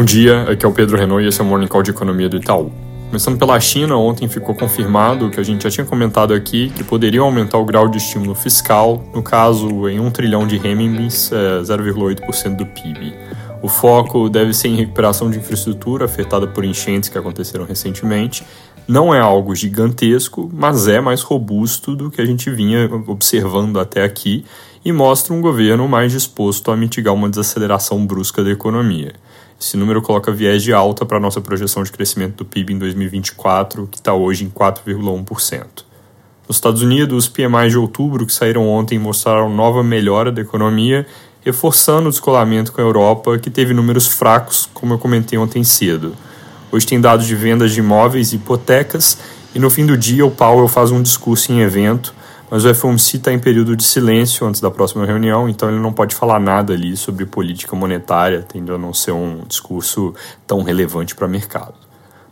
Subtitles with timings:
[0.00, 2.26] Bom dia, aqui é o Pedro Renault e esse é o Morning Call de Economia
[2.26, 2.72] do Itaú.
[3.08, 7.26] Começando pela China, ontem ficou confirmado que a gente já tinha comentado aqui, que poderiam
[7.26, 12.48] aumentar o grau de estímulo fiscal, no caso em 1 trilhão de renminbis, 0,8% é,
[12.48, 13.14] do PIB.
[13.60, 18.42] O foco deve ser em recuperação de infraestrutura afetada por enchentes que aconteceram recentemente.
[18.88, 24.02] Não é algo gigantesco, mas é mais robusto do que a gente vinha observando até
[24.02, 24.46] aqui
[24.84, 29.12] e mostra um governo mais disposto a mitigar uma desaceleração brusca da economia.
[29.60, 32.78] Esse número coloca viés de alta para a nossa projeção de crescimento do PIB em
[32.78, 35.84] 2024, que está hoje em 4,1%.
[36.48, 41.06] Nos Estados Unidos, os PMI de outubro que saíram ontem mostraram nova melhora da economia,
[41.44, 46.16] reforçando o descolamento com a Europa, que teve números fracos, como eu comentei ontem cedo.
[46.72, 49.18] Hoje tem dados de vendas de imóveis e hipotecas,
[49.54, 52.14] e no fim do dia o Powell faz um discurso em evento
[52.50, 55.92] mas o FOMC está em período de silêncio antes da próxima reunião, então ele não
[55.92, 60.12] pode falar nada ali sobre política monetária, tendo a não ser um discurso
[60.46, 61.74] tão relevante para o mercado.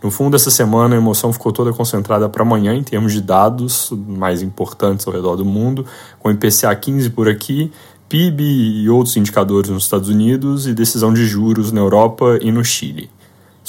[0.03, 3.91] No fundo, essa semana a emoção ficou toda concentrada para amanhã em termos de dados
[3.93, 5.87] mais importantes ao redor do mundo,
[6.19, 7.71] com IPCA 15 por aqui,
[8.09, 12.65] PIB e outros indicadores nos Estados Unidos e decisão de juros na Europa e no
[12.65, 13.11] Chile.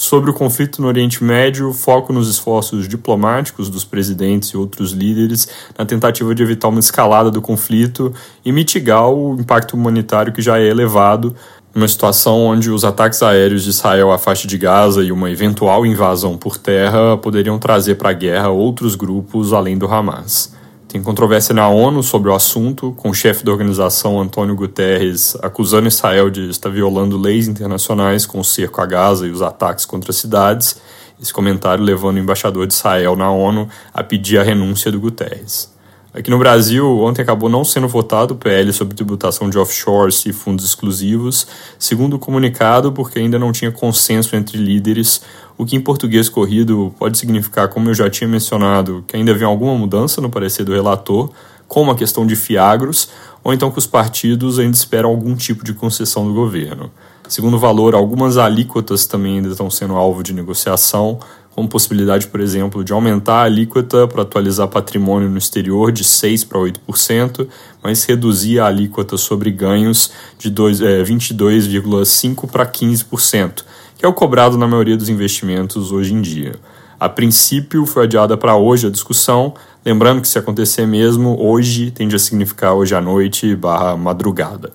[0.02, 5.46] Sobre o conflito no Oriente Médio, foco nos esforços diplomáticos dos presidentes e outros líderes
[5.78, 8.14] na tentativa de evitar uma escalada do conflito
[8.46, 11.36] e mitigar o impacto humanitário que já é elevado,
[11.76, 15.86] numa situação onde os ataques aéreos de Israel à faixa de Gaza e uma eventual
[15.86, 20.58] invasão por terra poderiam trazer para a guerra outros grupos além do Hamas.
[20.90, 25.88] Tem controvérsia na ONU sobre o assunto, com o chefe da organização, Antônio Guterres, acusando
[25.88, 30.12] Israel de estar violando leis internacionais com o cerco a Gaza e os ataques contra
[30.12, 30.82] cidades.
[31.22, 35.72] Esse comentário levando o embaixador de Israel na ONU a pedir a renúncia do Guterres.
[36.20, 40.34] Aqui no Brasil, ontem acabou não sendo votado o PL sobre tributação de offshores e
[40.34, 41.48] fundos exclusivos,
[41.80, 45.22] segundo o comunicado, porque ainda não tinha consenso entre líderes,
[45.58, 49.48] o que em português corrido pode significar, como eu já tinha mencionado, que ainda vem
[49.48, 51.30] alguma mudança no parecer do relator,
[51.70, 53.08] como a questão de fiagros,
[53.42, 56.92] ou então que os partidos ainda esperam algum tipo de concessão do governo.
[57.30, 61.18] Segundo o valor, algumas alíquotas também ainda estão sendo alvo de negociação,
[61.60, 66.48] com possibilidade, por exemplo, de aumentar a alíquota para atualizar patrimônio no exterior de 6%
[66.48, 67.46] para 8%,
[67.84, 73.66] mas reduzir a alíquota sobre ganhos de é, 22,5% para 15%,
[73.98, 76.54] que é o cobrado na maioria dos investimentos hoje em dia.
[76.98, 79.54] A princípio, foi adiada para hoje a discussão,
[79.86, 84.72] lembrando que se acontecer mesmo, hoje tende a significar hoje à noite barra madrugada.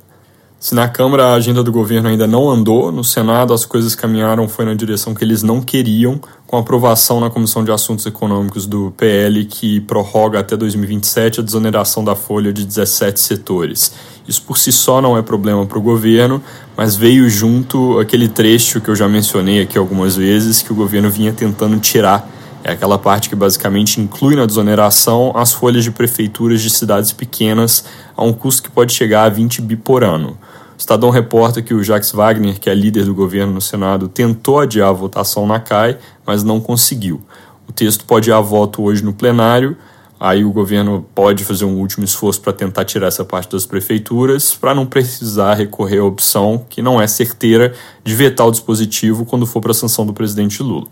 [0.65, 4.49] Se na Câmara a agenda do governo ainda não andou, no Senado as coisas caminharam
[4.49, 8.91] foi na direção que eles não queriam, com aprovação na Comissão de Assuntos Econômicos do
[8.97, 13.93] PL, que prorroga até 2027 a desoneração da folha de 17 setores.
[14.27, 16.43] Isso por si só não é problema para o governo,
[16.75, 21.11] mas veio junto aquele trecho que eu já mencionei aqui algumas vezes, que o governo
[21.11, 22.27] vinha tentando tirar.
[22.67, 27.85] É aquela parte que basicamente inclui na desoneração as folhas de prefeituras de cidades pequenas
[28.17, 30.39] a um custo que pode chegar a 20 bi por ano.
[30.75, 34.59] O Estadão reporta que o Jacques Wagner, que é líder do governo no Senado, tentou
[34.59, 37.23] adiar a votação na CAI, mas não conseguiu.
[37.69, 39.77] O texto pode ir a voto hoje no plenário,
[40.19, 44.53] aí o governo pode fazer um último esforço para tentar tirar essa parte das prefeituras,
[44.55, 49.47] para não precisar recorrer à opção, que não é certeira, de vetar o dispositivo quando
[49.47, 50.89] for para a sanção do presidente Lula.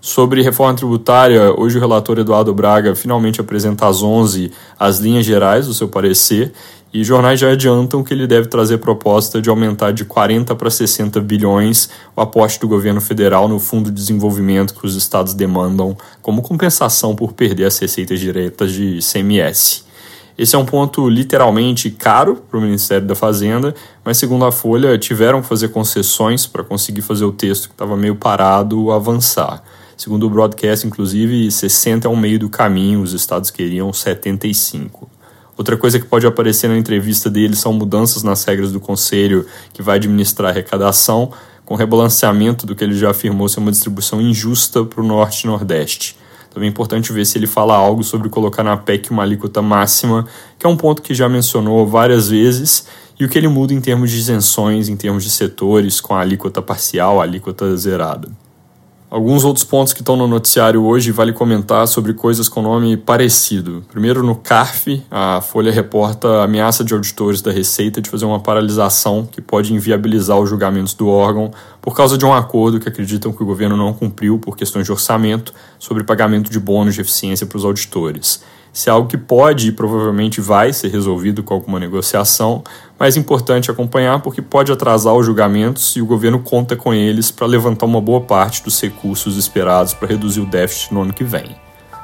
[0.00, 5.66] Sobre reforma tributária, hoje o relator Eduardo Braga finalmente apresenta às 11 as linhas gerais
[5.66, 6.52] do seu parecer
[6.98, 11.20] e jornais já adiantam que ele deve trazer proposta de aumentar de 40 para 60
[11.20, 16.42] bilhões o aporte do governo federal no Fundo de Desenvolvimento que os estados demandam como
[16.42, 19.84] compensação por perder as receitas diretas de CMS.
[20.36, 24.98] Esse é um ponto literalmente caro para o Ministério da Fazenda, mas segundo a Folha,
[24.98, 29.62] tiveram que fazer concessões para conseguir fazer o texto que estava meio parado avançar.
[29.96, 35.17] Segundo o broadcast, inclusive, 60 é um meio do caminho, os estados queriam 75.
[35.58, 39.82] Outra coisa que pode aparecer na entrevista dele são mudanças nas regras do conselho que
[39.82, 41.32] vai administrar a arrecadação,
[41.66, 45.46] com rebalanceamento do que ele já afirmou ser uma distribuição injusta para o Norte e
[45.48, 46.16] Nordeste.
[46.54, 50.28] Também é importante ver se ele fala algo sobre colocar na PEC uma alíquota máxima,
[50.56, 52.86] que é um ponto que já mencionou várias vezes,
[53.18, 56.20] e o que ele muda em termos de isenções, em termos de setores, com a
[56.20, 58.30] alíquota parcial, a alíquota zerada.
[59.10, 63.82] Alguns outros pontos que estão no noticiário hoje vale comentar sobre coisas com nome parecido.
[63.90, 68.38] Primeiro, no CARF, a Folha reporta a ameaça de auditores da Receita de fazer uma
[68.38, 71.50] paralisação que pode inviabilizar os julgamentos do órgão
[71.80, 74.92] por causa de um acordo que acreditam que o governo não cumpriu por questões de
[74.92, 78.42] orçamento sobre pagamento de bônus de eficiência para os auditores.
[78.78, 82.62] Isso é algo que pode e provavelmente vai ser resolvido com alguma negociação,
[82.96, 87.28] mas é importante acompanhar porque pode atrasar os julgamentos e o governo conta com eles
[87.32, 91.24] para levantar uma boa parte dos recursos esperados para reduzir o déficit no ano que
[91.24, 91.56] vem.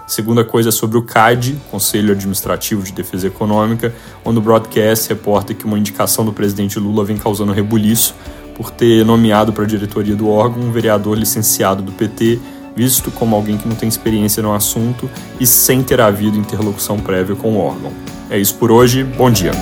[0.08, 3.94] Segunda coisa é sobre o CAD, Conselho Administrativo de Defesa Econômica,
[4.24, 8.16] onde o broadcast reporta que uma indicação do presidente Lula vem causando rebuliço
[8.56, 12.40] por ter nomeado para a diretoria do órgão um vereador licenciado do PT,
[12.74, 17.36] visto como alguém que não tem experiência no assunto e sem ter havido interlocução prévia
[17.36, 17.92] com o órgão.
[18.30, 19.52] É isso por hoje, bom dia.